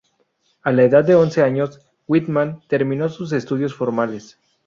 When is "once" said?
1.13-1.43